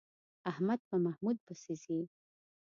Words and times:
احمد 0.51 0.79
په 0.89 0.95
محمود 1.05 1.37
پسې 1.45 1.73
ځي. 1.83 1.99